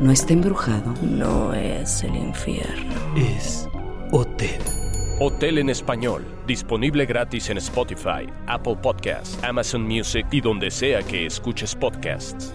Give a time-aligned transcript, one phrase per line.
[0.00, 0.94] No está embrujado.
[1.02, 2.94] No es el infierno.
[3.16, 3.68] Es
[4.12, 4.60] Hotel.
[5.18, 11.26] Hotel en español, disponible gratis en Spotify, Apple Podcasts, Amazon Music y donde sea que
[11.26, 12.54] escuches podcasts.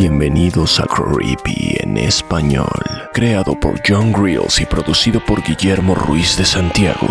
[0.00, 2.70] Bienvenidos a Creepy en español,
[3.12, 7.08] creado por John Grills y producido por Guillermo Ruiz de Santiago.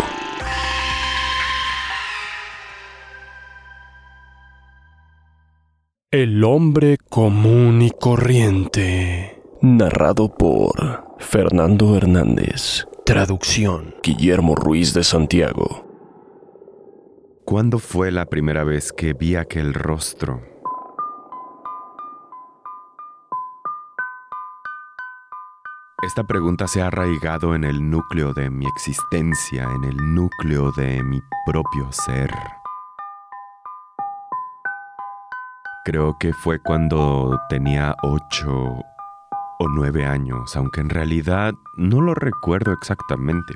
[6.10, 12.86] El hombre común y corriente, narrado por Fernando Hernández.
[13.04, 15.84] Traducción, Guillermo Ruiz de Santiago.
[17.44, 20.57] ¿Cuándo fue la primera vez que vi aquel rostro?
[26.00, 31.02] Esta pregunta se ha arraigado en el núcleo de mi existencia, en el núcleo de
[31.02, 32.30] mi propio ser.
[35.84, 38.48] Creo que fue cuando tenía ocho
[39.58, 43.54] o nueve años, aunque en realidad no lo recuerdo exactamente.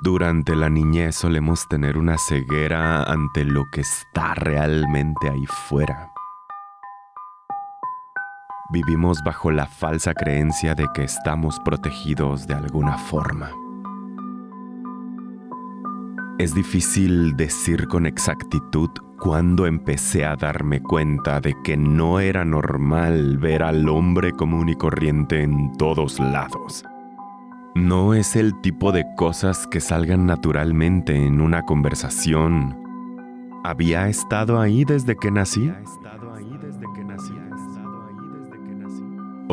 [0.00, 6.12] Durante la niñez solemos tener una ceguera ante lo que está realmente ahí fuera.
[8.72, 13.50] Vivimos bajo la falsa creencia de que estamos protegidos de alguna forma.
[16.38, 18.88] Es difícil decir con exactitud
[19.18, 24.74] cuándo empecé a darme cuenta de que no era normal ver al hombre común y
[24.74, 26.82] corriente en todos lados.
[27.74, 32.78] No es el tipo de cosas que salgan naturalmente en una conversación.
[33.64, 35.70] ¿Había estado ahí desde que nací?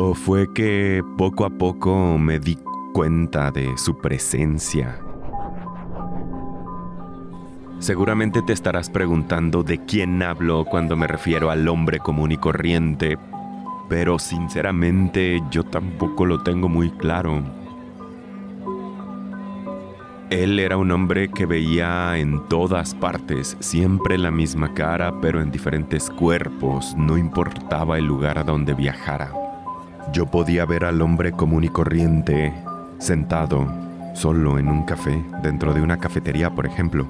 [0.02, 2.56] ¿O fue que poco a poco me di
[2.94, 4.98] cuenta de su presencia?
[7.80, 13.18] Seguramente te estarás preguntando de quién hablo cuando me refiero al hombre común y corriente,
[13.90, 17.42] pero sinceramente yo tampoco lo tengo muy claro.
[20.30, 25.50] Él era un hombre que veía en todas partes, siempre la misma cara, pero en
[25.50, 29.39] diferentes cuerpos, no importaba el lugar a donde viajara.
[30.12, 32.52] Yo podía ver al hombre común y corriente,
[32.98, 33.66] sentado,
[34.14, 37.06] solo en un café, dentro de una cafetería, por ejemplo.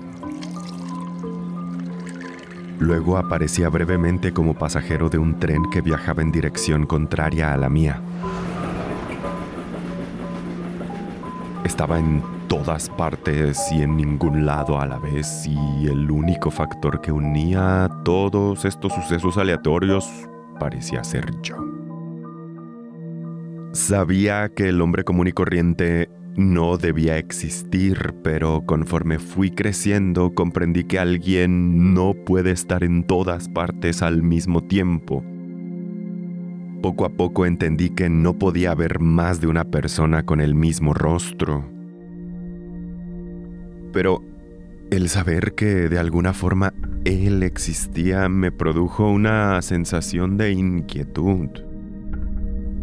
[2.78, 7.68] Luego aparecía brevemente como pasajero de un tren que viajaba en dirección contraria a la
[7.68, 8.00] mía.
[11.64, 17.00] Estaba en todas partes y en ningún lado a la vez y el único factor
[17.00, 20.10] que unía todos estos sucesos aleatorios
[20.58, 21.79] parecía ser yo.
[23.72, 30.84] Sabía que el hombre común y corriente no debía existir, pero conforme fui creciendo comprendí
[30.84, 35.22] que alguien no puede estar en todas partes al mismo tiempo.
[36.82, 40.92] Poco a poco entendí que no podía haber más de una persona con el mismo
[40.92, 41.64] rostro.
[43.92, 44.24] Pero
[44.90, 51.69] el saber que de alguna forma él existía me produjo una sensación de inquietud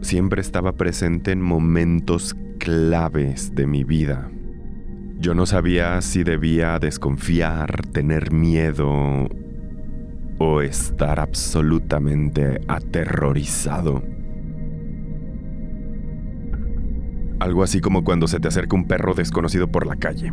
[0.02, 4.30] siempre estaba presente en momentos claves de mi vida.
[5.20, 9.28] Yo no sabía si debía desconfiar, tener miedo
[10.38, 14.04] o estar absolutamente aterrorizado.
[17.40, 20.32] Algo así como cuando se te acerca un perro desconocido por la calle.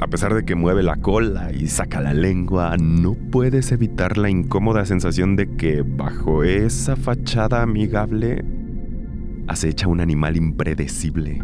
[0.00, 4.30] A pesar de que mueve la cola y saca la lengua, no puedes evitar la
[4.30, 8.44] incómoda sensación de que bajo esa fachada amigable
[9.48, 11.42] acecha un animal impredecible.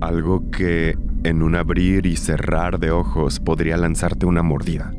[0.00, 4.92] Algo que en un abrir y cerrar de ojos podría lanzarte una mordida.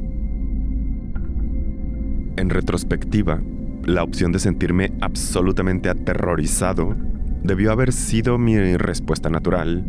[2.35, 3.41] En retrospectiva,
[3.85, 6.95] la opción de sentirme absolutamente aterrorizado
[7.43, 9.85] debió haber sido mi respuesta natural.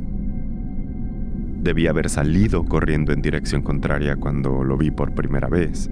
[1.63, 5.91] Debí haber salido corriendo en dirección contraria cuando lo vi por primera vez.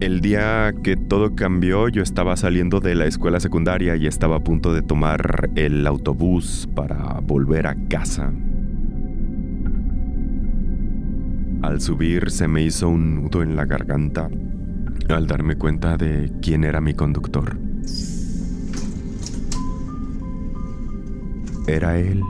[0.00, 4.40] El día que todo cambió, yo estaba saliendo de la escuela secundaria y estaba a
[4.40, 8.32] punto de tomar el autobús para volver a casa.
[11.62, 14.28] Al subir se me hizo un nudo en la garganta
[15.08, 17.56] al darme cuenta de quién era mi conductor.
[21.66, 22.22] Era él,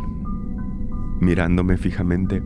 [1.21, 2.43] mirándome fijamente.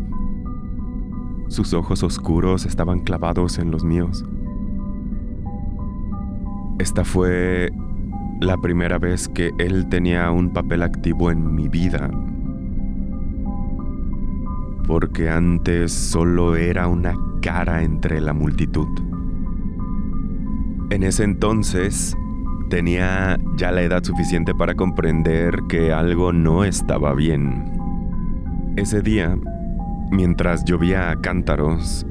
[1.48, 4.24] Sus ojos oscuros estaban clavados en los míos.
[6.78, 7.72] Esta fue
[8.40, 12.08] la primera vez que él tenía un papel activo en mi vida.
[14.86, 18.86] Porque antes solo era una cara entre la multitud.
[20.90, 22.16] En ese entonces
[22.70, 27.72] tenía ya la edad suficiente para comprender que algo no estaba bien.
[28.76, 29.36] Ese día,
[30.12, 32.06] mientras llovía a cántaros,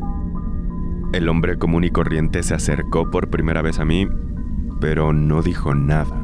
[1.13, 4.07] el hombre común y corriente se acercó por primera vez a mí
[4.79, 6.15] pero no dijo nada.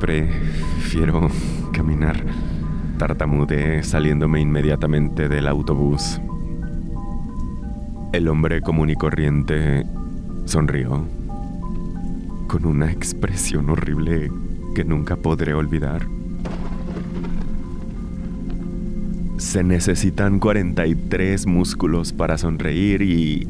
[0.00, 1.28] Prefiero
[1.72, 2.22] caminar.
[2.98, 6.20] Tartamudeé saliéndome inmediatamente del autobús.
[8.12, 9.84] El hombre común y corriente
[10.46, 11.04] sonrió
[12.46, 14.30] con una expresión horrible
[14.74, 16.06] que nunca podré olvidar.
[19.36, 23.46] Se necesitan 43 músculos para sonreír y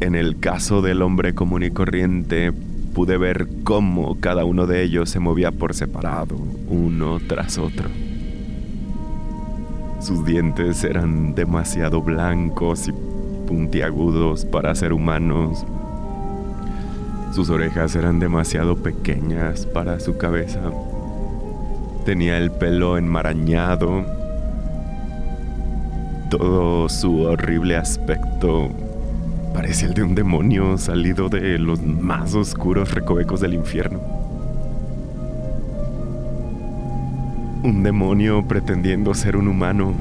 [0.00, 2.52] en el caso del hombre común y corriente
[2.92, 6.36] pude ver cómo cada uno de ellos se movía por separado,
[6.68, 7.88] uno tras otro.
[10.00, 12.92] Sus dientes eran demasiado blancos y
[13.46, 15.64] puntiagudos para ser humanos.
[17.32, 20.60] Sus orejas eran demasiado pequeñas para su cabeza.
[22.04, 24.04] Tenía el pelo enmarañado.
[26.30, 28.70] Todo su horrible aspecto
[29.54, 34.00] Parece el de un demonio salido de los más oscuros recovecos del infierno.
[37.62, 39.94] Un demonio pretendiendo ser un humano.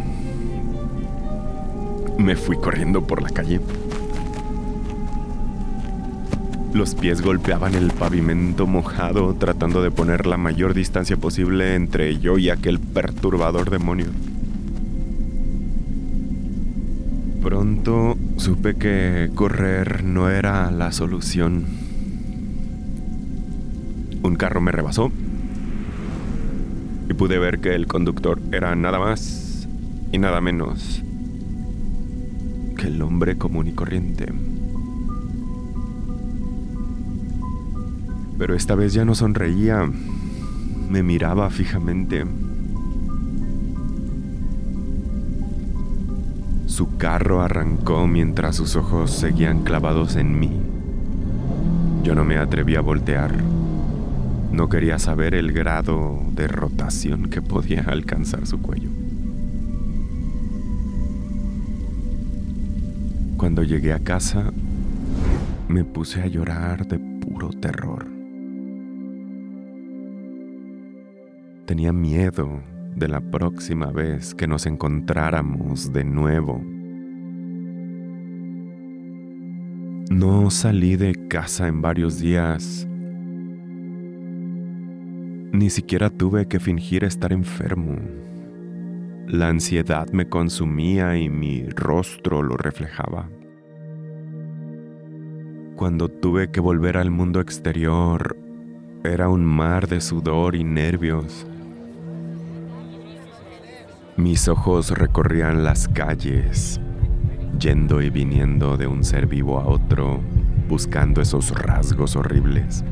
[2.18, 3.60] Me fui corriendo por la calle.
[6.74, 12.38] Los pies golpeaban el pavimento mojado tratando de poner la mayor distancia posible entre yo
[12.38, 14.08] y aquel perturbador demonio.
[17.52, 21.66] Pronto supe que correr no era la solución.
[24.24, 25.12] Un carro me rebasó
[27.10, 29.68] y pude ver que el conductor era nada más
[30.14, 31.04] y nada menos
[32.78, 34.32] que el hombre común y corriente.
[38.38, 39.92] Pero esta vez ya no sonreía,
[40.90, 42.24] me miraba fijamente.
[46.82, 50.50] Su carro arrancó mientras sus ojos seguían clavados en mí.
[52.02, 53.32] Yo no me atreví a voltear.
[54.52, 58.90] No quería saber el grado de rotación que podía alcanzar su cuello.
[63.38, 64.52] Cuando llegué a casa,
[65.68, 68.08] me puse a llorar de puro terror.
[71.68, 72.60] Tenía miedo
[72.96, 76.62] de la próxima vez que nos encontráramos de nuevo.
[80.10, 82.88] No salí de casa en varios días.
[85.54, 87.96] Ni siquiera tuve que fingir estar enfermo.
[89.28, 93.30] La ansiedad me consumía y mi rostro lo reflejaba.
[95.76, 98.38] Cuando tuve que volver al mundo exterior,
[99.04, 101.48] era un mar de sudor y nervios.
[104.22, 106.80] Mis ojos recorrían las calles,
[107.60, 110.20] yendo y viniendo de un ser vivo a otro,
[110.70, 112.86] buscando esos rasgos horribles.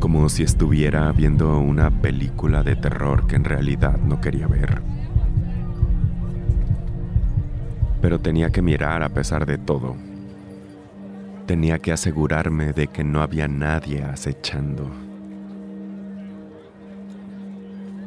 [0.00, 4.82] Como si estuviera viendo una película de terror que en realidad no quería ver.
[8.00, 9.94] Pero tenía que mirar a pesar de todo.
[11.46, 15.03] Tenía que asegurarme de que no había nadie acechando.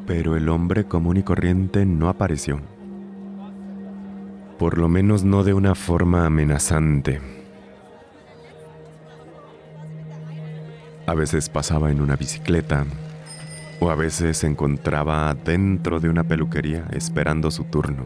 [0.08, 2.62] Pero el hombre común y corriente no apareció.
[4.58, 7.20] Por lo menos no de una forma amenazante.
[11.06, 12.86] A veces pasaba en una bicicleta,
[13.80, 18.06] O a veces se encontraba dentro de una peluquería esperando su turno.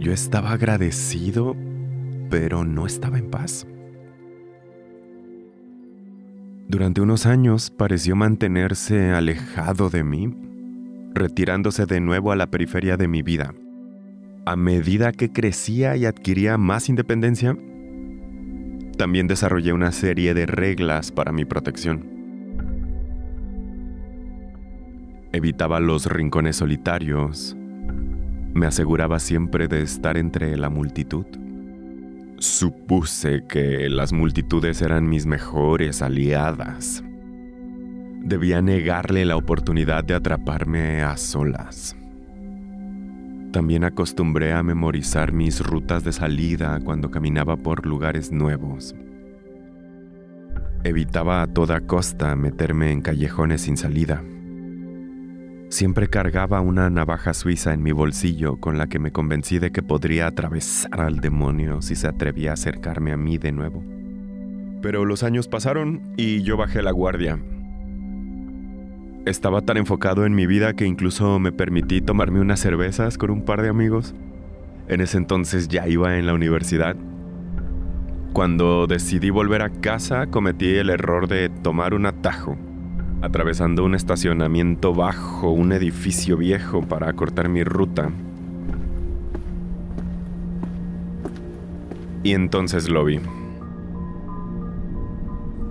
[0.00, 1.54] Yo estaba agradecido,
[2.30, 3.66] pero no estaba en paz.
[6.68, 10.34] Durante unos años pareció mantenerse alejado de mí,
[11.14, 13.54] retirándose de nuevo a la periferia de mi vida.
[14.44, 17.56] A medida que crecía y adquiría más independencia,
[18.98, 22.06] también desarrollé una serie de reglas para mi protección.
[25.32, 27.56] Evitaba los rincones solitarios,
[28.52, 31.24] me aseguraba siempre de estar entre la multitud.
[32.40, 37.02] Supuse que las multitudes eran mis mejores aliadas.
[38.22, 41.96] Debía negarle la oportunidad de atraparme a solas.
[43.50, 48.94] También acostumbré a memorizar mis rutas de salida cuando caminaba por lugares nuevos.
[50.84, 54.22] Evitaba a toda costa meterme en callejones sin salida.
[55.78, 59.80] Siempre cargaba una navaja suiza en mi bolsillo con la que me convencí de que
[59.80, 63.84] podría atravesar al demonio si se atrevía a acercarme a mí de nuevo.
[64.82, 67.38] Pero los años pasaron y yo bajé la guardia.
[69.24, 73.44] Estaba tan enfocado en mi vida que incluso me permití tomarme unas cervezas con un
[73.44, 74.16] par de amigos.
[74.88, 76.96] En ese entonces ya iba en la universidad.
[78.32, 82.58] Cuando decidí volver a casa cometí el error de tomar un atajo
[83.20, 88.10] atravesando un estacionamiento bajo un edificio viejo para acortar mi ruta.
[92.22, 93.20] Y entonces lo vi.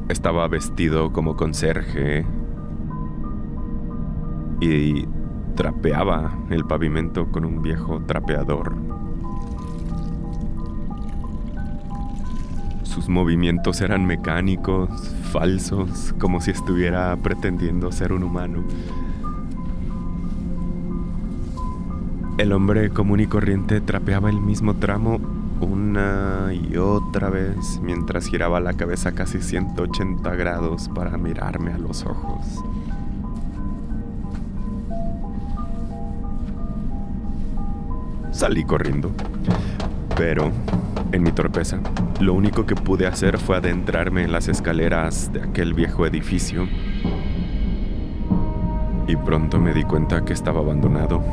[0.10, 2.26] Estaba vestido como conserje
[4.62, 5.06] y
[5.56, 8.97] trapeaba el pavimento con un viejo trapeador.
[12.88, 14.90] Sus movimientos eran mecánicos,
[15.32, 18.64] falsos, como si estuviera pretendiendo ser un humano.
[22.38, 25.20] El hombre común y corriente trapeaba el mismo tramo
[25.60, 32.06] una y otra vez mientras giraba la cabeza casi 180 grados para mirarme a los
[32.06, 32.64] ojos.
[38.32, 39.12] Salí corriendo,
[40.18, 40.52] pero
[41.12, 41.80] en mi torpeza,
[42.20, 46.68] lo único que pude hacer fue adentrarme en las escaleras de aquel viejo edificio
[49.08, 51.24] y pronto me di cuenta que estaba abandonado.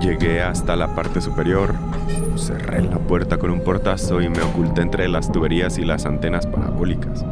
[0.00, 1.74] Llegué hasta la parte superior,
[2.36, 6.46] cerré la puerta con un portazo y me oculté entre las tuberías y las antenas
[6.46, 7.24] parabólicas.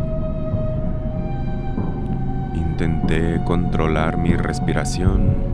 [2.55, 5.50] Intenté controlar mi respiración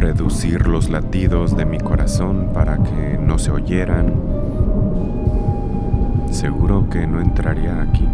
[0.00, 4.14] reducir los latidos de mi corazón para que no se oyeran.
[6.30, 8.08] Seguro que no entraría aquí.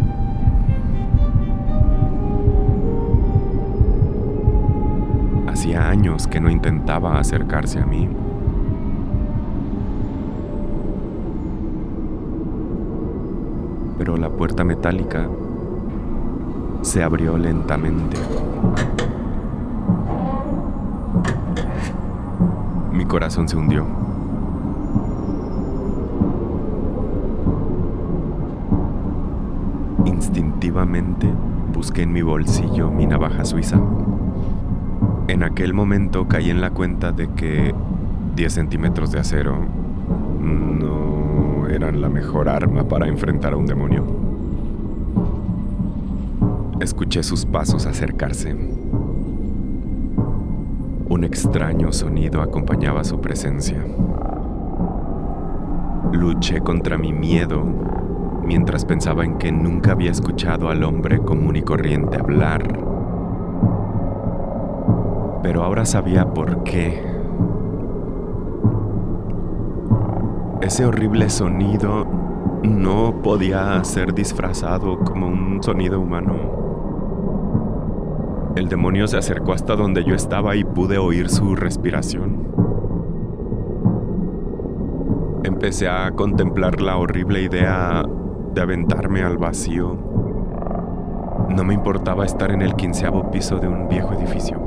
[5.47, 8.09] Hacía años que no intentaba acercarse a mí.
[13.97, 15.27] Pero la puerta metálica
[16.81, 18.17] se abrió lentamente.
[23.05, 23.85] Corazón se hundió.
[30.05, 31.27] Instintivamente
[31.73, 33.79] busqué en mi bolsillo mi navaja suiza.
[35.27, 37.75] En aquel momento caí en la cuenta de que
[38.35, 39.57] 10 centímetros de acero
[40.39, 44.05] no eran la mejor arma para enfrentar a un demonio.
[46.79, 48.55] Escuché sus pasos acercarse.
[51.17, 53.83] Un extraño sonido acompañaba su presencia.
[56.13, 57.63] Luché contra mi miedo
[58.45, 62.67] mientras pensaba en que nunca había escuchado al hombre común y corriente hablar.
[65.41, 67.03] Pero ahora sabía por qué.
[70.61, 72.05] Ese horrible sonido
[72.61, 76.56] no podía ser disfrazado como un sonido humano.
[78.57, 82.47] El demonio se acercó hasta donde yo estaba y pude oír su respiración.
[85.43, 88.03] Empecé a contemplar la horrible idea
[88.55, 89.95] de aventarme al vacío.
[91.49, 94.59] No me importaba estar en el quinceavo piso de un viejo edificio.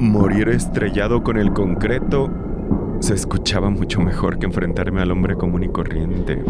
[0.00, 2.28] Morir estrellado con el concreto
[2.98, 6.42] se escuchaba mucho mejor que enfrentarme al hombre común y corriente.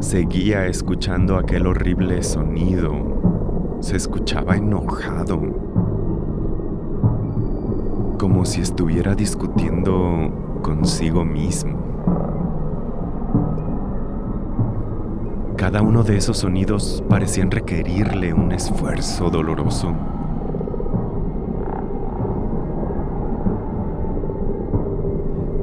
[0.00, 3.78] Seguía escuchando aquel horrible sonido.
[3.80, 5.40] Se escuchaba enojado.
[8.18, 11.78] como si estuviera discutiendo consigo mismo.
[15.56, 19.94] Cada uno de esos sonidos parecían requerirle un esfuerzo doloroso.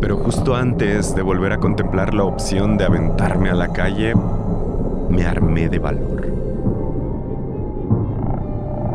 [0.04, 4.14] Pero justo antes de volver a contemplar la opción de aventarme a la calle,
[5.10, 6.28] me armé de valor.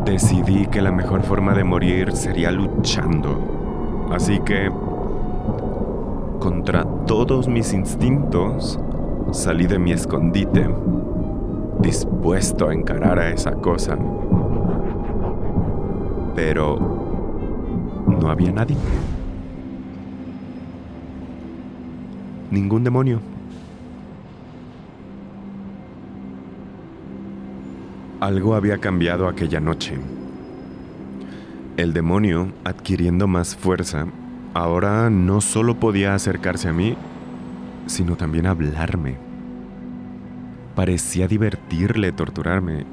[0.05, 4.07] Decidí que la mejor forma de morir sería luchando.
[4.11, 4.69] Así que,
[6.37, 8.79] contra todos mis instintos,
[9.31, 10.69] salí de mi escondite,
[11.79, 13.97] dispuesto a encarar a esa cosa.
[16.35, 16.77] Pero
[18.05, 18.77] no había nadie.
[22.51, 23.21] Ningún demonio.
[28.19, 29.97] Algo había cambiado aquella noche.
[31.77, 34.07] El demonio, adquiriendo más fuerza,
[34.53, 36.97] ahora no solo podía acercarse a mí,
[37.85, 39.17] sino también hablarme.
[40.75, 42.85] Parecía divertirle torturarme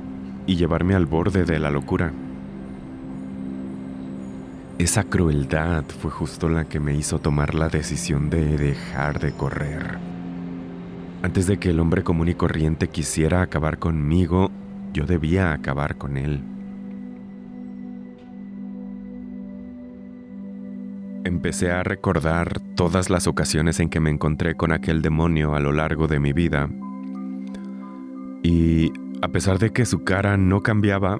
[0.46, 2.12] y llevarme al borde de la locura.
[4.78, 9.96] Esa crueldad fue justo la que me hizo tomar la decisión de dejar de correr.
[11.22, 14.50] Antes de que el hombre común y corriente quisiera acabar conmigo,
[14.92, 16.42] yo debía acabar con él.
[21.24, 25.72] Empecé a recordar todas las ocasiones en que me encontré con aquel demonio a lo
[25.72, 26.68] largo de mi vida.
[28.42, 28.92] Y
[29.22, 31.18] a pesar de que su cara no cambiaba,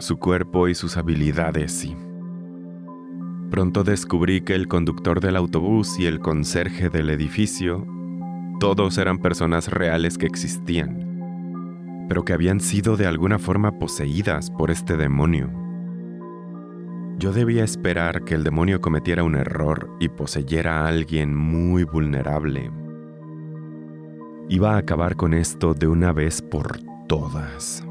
[0.00, 1.96] su cuerpo y sus habilidades sí.
[3.52, 7.86] Pronto descubrí que el conductor del autobús y el conserje del edificio,
[8.58, 14.70] todos eran personas reales que existían, pero que habían sido de alguna forma poseídas por
[14.70, 15.50] este demonio.
[17.18, 22.70] Yo debía esperar que el demonio cometiera un error y poseyera a alguien muy vulnerable.
[24.48, 27.84] Iba a acabar con esto de una vez por todas.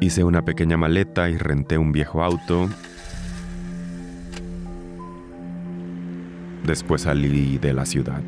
[0.00, 2.68] Hice una pequeña maleta y renté un viejo auto.
[6.64, 8.22] Después salí de la ciudad.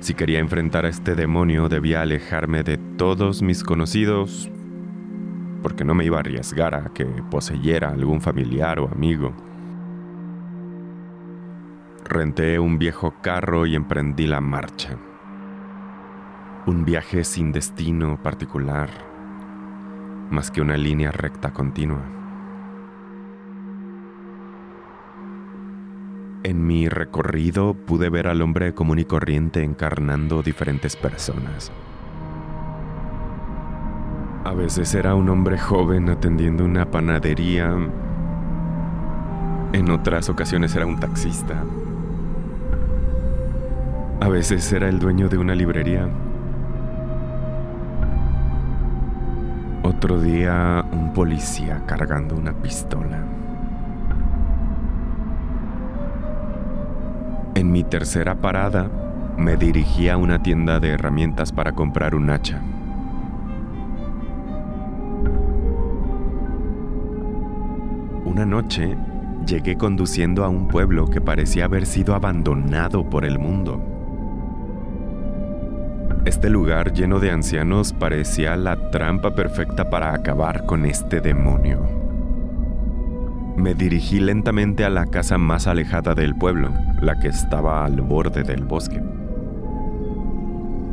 [0.00, 4.50] Si quería enfrentar a este demonio debía alejarme de todos mis conocidos
[5.62, 9.34] porque no me iba a arriesgar a que poseyera algún familiar o amigo.
[12.04, 14.96] Renté un viejo carro y emprendí la marcha.
[16.66, 18.88] Un viaje sin destino particular,
[20.30, 22.17] más que una línea recta continua.
[26.44, 31.72] En mi recorrido pude ver al hombre común y corriente encarnando diferentes personas.
[34.44, 37.76] A veces era un hombre joven atendiendo una panadería.
[39.72, 41.62] En otras ocasiones era un taxista.
[44.20, 46.08] A veces era el dueño de una librería.
[49.82, 53.37] Otro día un policía cargando una pistola.
[57.68, 58.90] En mi tercera parada
[59.36, 62.62] me dirigí a una tienda de herramientas para comprar un hacha.
[68.24, 68.96] Una noche
[69.46, 73.82] llegué conduciendo a un pueblo que parecía haber sido abandonado por el mundo.
[76.24, 82.07] Este lugar lleno de ancianos parecía la trampa perfecta para acabar con este demonio.
[83.58, 88.44] Me dirigí lentamente a la casa más alejada del pueblo, la que estaba al borde
[88.44, 89.02] del bosque.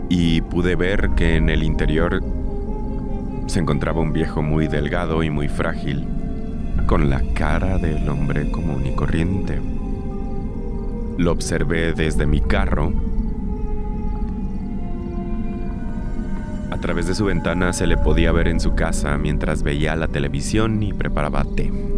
[0.09, 2.23] Y pude ver que en el interior
[3.45, 6.07] se encontraba un viejo muy delgado y muy frágil,
[6.87, 9.61] con la cara del hombre común y corriente.
[11.19, 12.91] Lo observé desde mi carro.
[16.71, 20.07] A través de su ventana se le podía ver en su casa mientras veía la
[20.07, 21.94] televisión y preparaba té.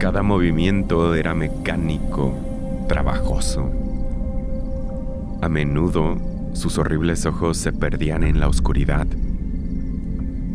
[0.00, 2.34] Cada movimiento era mecánico,
[2.88, 3.70] trabajoso.
[5.42, 6.16] A menudo
[6.54, 9.06] sus horribles ojos se perdían en la oscuridad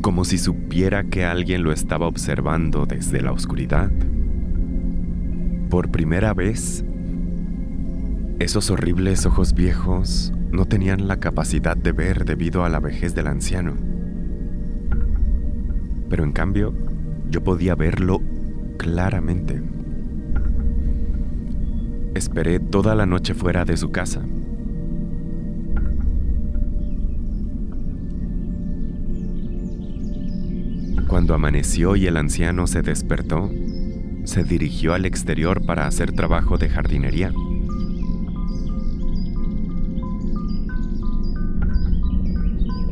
[0.01, 3.89] como si supiera que alguien lo estaba observando desde la oscuridad.
[5.71, 6.86] Por primera vez,
[8.38, 13.25] esos horribles ojos viejos no tenían la capacidad de ver debido a la vejez del
[13.25, 13.73] anciano.
[16.08, 16.71] Pero en cambio,
[17.31, 18.21] yo podía verlo
[18.77, 19.61] claramente.
[22.13, 24.21] Esperé toda la noche fuera de su casa
[31.15, 33.49] Cuando amaneció y el anciano se despertó,
[34.25, 37.31] se dirigió al exterior para hacer trabajo de jardinería.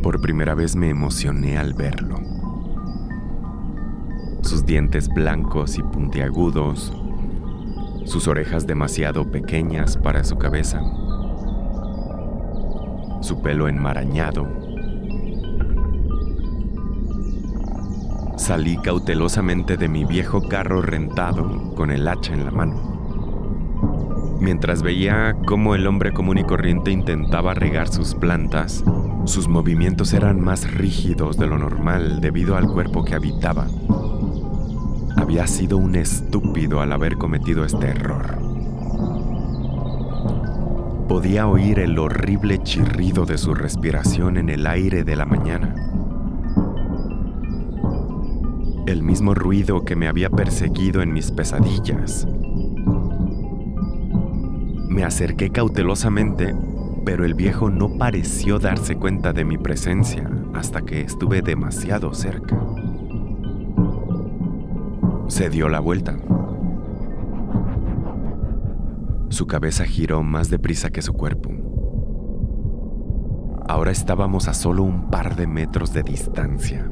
[0.01, 2.32] Por primera vez me emocioné al verlo.
[4.53, 6.93] Sus dientes blancos y puntiagudos,
[8.05, 10.79] sus orejas demasiado pequeñas para su cabeza,
[13.21, 14.47] su pelo enmarañado.
[18.37, 24.37] Salí cautelosamente de mi viejo carro rentado con el hacha en la mano.
[24.39, 28.83] Mientras veía cómo el hombre común y corriente intentaba regar sus plantas,
[29.25, 33.65] sus movimientos eran más rígidos de lo normal debido al cuerpo que habitaba.
[35.33, 38.37] Había sido un estúpido al haber cometido este error.
[41.07, 45.73] Podía oír el horrible chirrido de su respiración en el aire de la mañana.
[48.85, 52.27] El mismo ruido que me había perseguido en mis pesadillas.
[54.87, 56.53] Me acerqué cautelosamente,
[57.05, 62.72] pero el viejo no pareció darse cuenta de mi presencia hasta que estuve demasiado cerca.
[65.27, 66.17] Se dio la vuelta.
[69.29, 71.49] Su cabeza giró más deprisa que su cuerpo.
[73.67, 76.91] Ahora estábamos a solo un par de metros de distancia.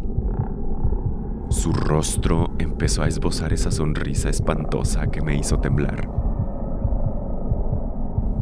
[1.50, 6.10] Su rostro empezó a esbozar esa sonrisa espantosa que me hizo temblar.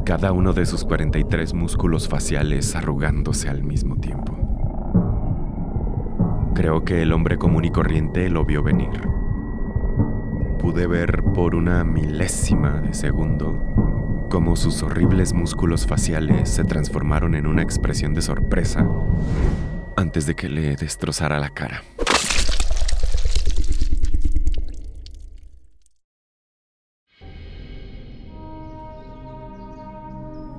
[0.06, 4.38] Cada uno de sus 43 músculos faciales arrugándose al mismo tiempo.
[6.54, 9.19] Creo que el hombre común y corriente lo vio venir.
[10.60, 17.48] Pude ver por una milésima de segundo cómo sus horribles músculos faciales se transformaron en
[17.48, 18.86] una expresión de sorpresa
[19.96, 21.82] antes de que le destrozara la cara.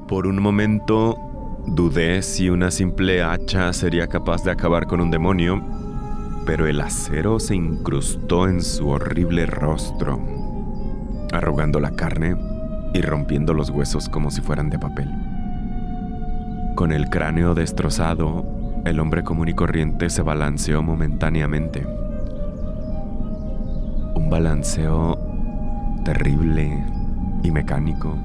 [0.09, 5.63] Por un momento dudé si una simple hacha sería capaz de acabar con un demonio,
[6.47, 10.21] pero el acero se incrustó en su horrible rostro,
[11.33, 12.37] arrugando la carne
[12.93, 15.11] y rompiendo los huesos como si fueran de papel.
[16.75, 18.45] Con el cráneo destrozado,
[18.85, 21.87] el hombre común y corriente se balanceó momentáneamente.
[24.15, 25.19] Un balanceo
[26.05, 26.85] terrible
[27.43, 28.17] y mecánico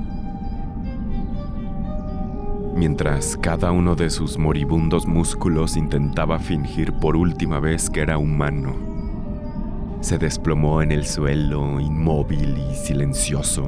[2.75, 8.75] mientras cada uno de sus moribundos músculos intentaba fingir por última vez que era humano.
[10.01, 13.67] Se desplomó en el suelo, inmóvil y silencioso.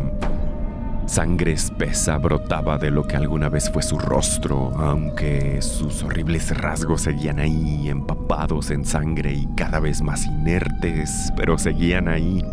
[1.07, 7.01] Sangre espesa brotaba de lo que alguna vez fue su rostro, aunque sus horribles rasgos
[7.01, 12.43] seguían ahí, empapados en sangre y cada vez más inertes, pero seguían ahí.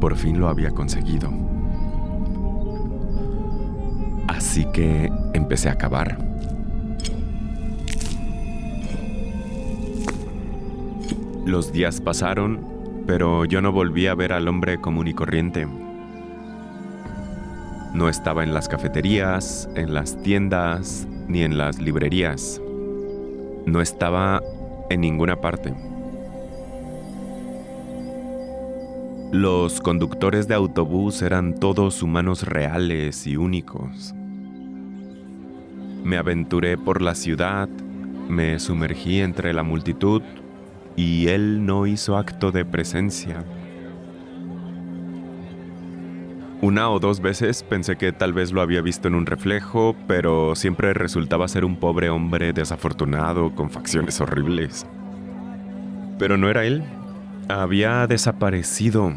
[0.00, 1.43] Por fin lo había conseguido.
[4.44, 6.18] Así que empecé a cavar.
[11.46, 12.60] Los días pasaron,
[13.06, 15.66] pero yo no volví a ver al hombre común y corriente.
[17.94, 22.60] No estaba en las cafeterías, en las tiendas, ni en las librerías.
[23.64, 24.42] No estaba
[24.90, 25.74] en ninguna parte.
[29.32, 34.14] Los conductores de autobús eran todos humanos reales y únicos.
[36.04, 37.66] Me aventuré por la ciudad,
[38.28, 40.20] me sumergí entre la multitud
[40.96, 43.42] y él no hizo acto de presencia.
[46.60, 50.54] Una o dos veces pensé que tal vez lo había visto en un reflejo, pero
[50.54, 54.86] siempre resultaba ser un pobre hombre desafortunado con facciones horribles.
[56.18, 56.84] Pero no era él,
[57.48, 59.12] había desaparecido.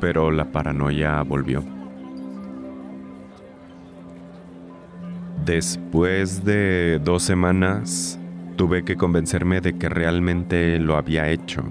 [0.00, 1.75] Pero la paranoia volvió.
[5.46, 8.18] Después de dos semanas,
[8.56, 11.62] tuve que convencerme de que realmente lo había hecho.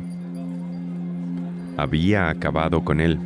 [1.75, 3.19] Había acabado con él.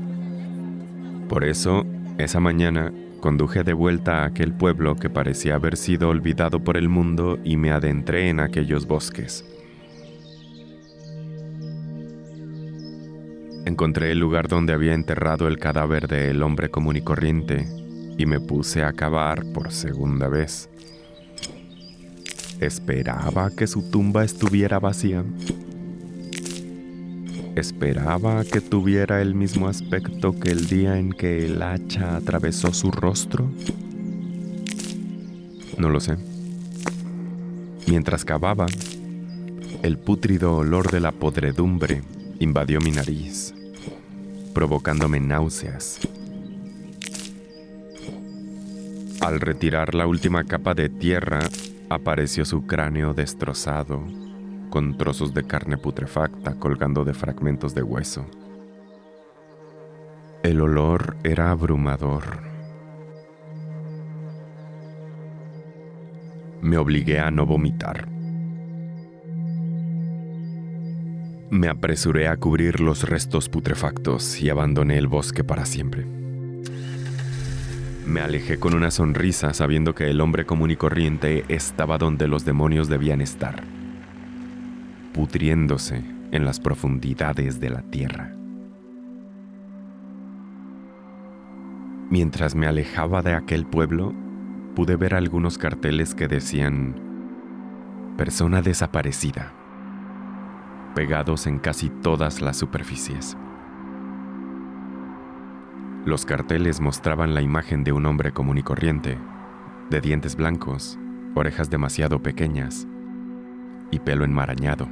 [1.29, 1.85] Por eso,
[2.17, 6.89] esa mañana, conduje de vuelta a aquel pueblo que parecía haber sido olvidado por el
[6.89, 9.45] mundo y me adentré en aquellos bosques.
[13.67, 17.67] Encontré el lugar donde había enterrado el cadáver del hombre común y corriente
[18.19, 20.69] y me puse a cavar por segunda vez.
[22.59, 25.23] Esperaba que su tumba estuviera vacía.
[27.55, 32.91] Esperaba que tuviera el mismo aspecto que el día en que el hacha atravesó su
[32.91, 33.49] rostro.
[35.77, 36.17] No lo sé.
[37.87, 38.65] Mientras cavaba,
[39.81, 42.01] El pútrido olor de la podredumbre
[42.39, 43.53] invadió mi nariz,
[44.53, 46.01] provocándome náuseas.
[49.21, 51.39] Al retirar la última capa de tierra,
[51.89, 54.01] apareció su cráneo destrozado,
[54.69, 58.25] con trozos de carne putrefacta colgando de fragmentos de hueso.
[60.41, 62.23] El olor era abrumador.
[66.61, 68.07] Me obligué a no vomitar.
[71.49, 76.18] Me apresuré a cubrir los restos putrefactos y abandoné el bosque para siempre.
[78.09, 82.43] Me alejé con una sonrisa sabiendo que el hombre común y corriente estaba donde los
[82.43, 83.61] demonios debían estar,
[85.13, 88.33] pudriéndose en las profundidades de la tierra.
[92.09, 94.15] Mientras me alejaba de aquel pueblo,
[94.75, 96.95] pude ver algunos carteles que decían
[98.17, 99.53] persona desaparecida,
[100.95, 103.37] pegados en casi todas las superficies.
[106.09, 109.19] Los carteles mostraban la imagen de un hombre común y corriente,
[109.91, 110.97] de dientes blancos,
[111.35, 112.87] orejas demasiado pequeñas
[113.91, 114.87] y pelo enmarañado.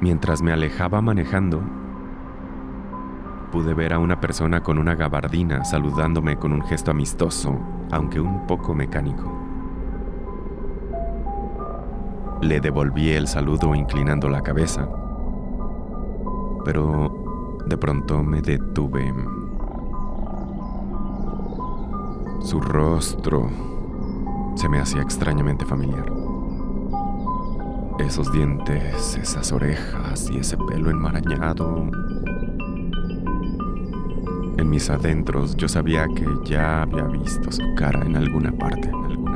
[0.00, 1.60] Mientras me alejaba manejando,
[3.50, 7.58] pude ver a una persona con una gabardina saludándome con un gesto amistoso,
[7.90, 9.28] aunque un poco mecánico.
[12.42, 14.88] Le devolví el saludo inclinando la cabeza,
[16.66, 19.14] pero de pronto me detuve.
[22.40, 23.48] Su rostro
[24.56, 26.12] se me hacía extrañamente familiar.
[28.00, 31.88] Esos dientes, esas orejas y ese pelo enmarañado
[34.58, 39.04] en mis adentros yo sabía que ya había visto su cara en alguna parte, en
[39.04, 39.35] alguna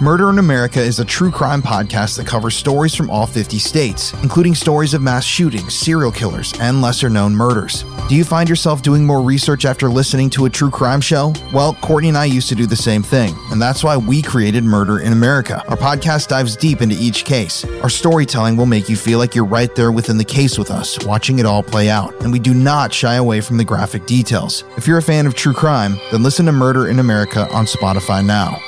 [0.00, 4.12] Murder in America is a true crime podcast that covers stories from all 50 states,
[4.24, 7.84] including stories of mass shootings, serial killers, and lesser known murders.
[8.08, 11.32] Do you find yourself doing more research after listening to a true crime show?
[11.52, 14.64] Well, Courtney and I used to do the same thing, and that's why we created
[14.64, 15.62] Murder in America.
[15.68, 17.64] Our podcast dives deep into each case.
[17.82, 20.98] Our storytelling will make you feel like you're right there within the case with us,
[21.06, 24.64] watching it all play out, and we do not shy away from the graphic details.
[24.76, 28.26] If you're a fan of true crime, then listen to Murder in America on Spotify
[28.26, 28.60] now.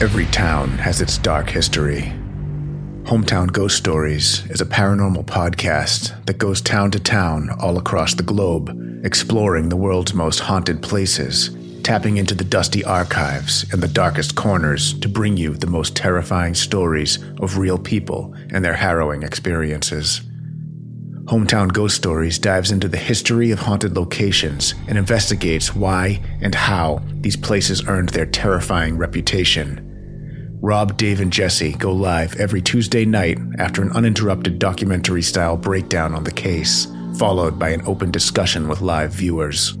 [0.00, 2.12] Every town has its dark history.
[3.02, 8.22] Hometown Ghost Stories is a paranormal podcast that goes town to town all across the
[8.22, 8.70] globe,
[9.04, 11.50] exploring the world's most haunted places,
[11.82, 16.54] tapping into the dusty archives and the darkest corners to bring you the most terrifying
[16.54, 20.20] stories of real people and their harrowing experiences.
[21.24, 27.02] Hometown Ghost Stories dives into the history of haunted locations and investigates why and how
[27.14, 29.86] these places earned their terrifying reputation.
[30.60, 36.14] Rob, Dave, and Jesse go live every Tuesday night after an uninterrupted documentary style breakdown
[36.14, 39.78] on the case, followed by an open discussion with live viewers.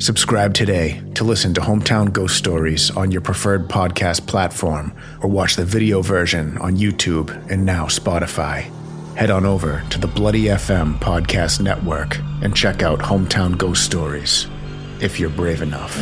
[0.00, 5.54] Subscribe today to listen to Hometown Ghost Stories on your preferred podcast platform or watch
[5.54, 8.62] the video version on YouTube and now Spotify.
[9.16, 14.46] Head on over to the Bloody FM podcast network and check out Hometown Ghost Stories
[15.00, 15.96] if you're brave enough.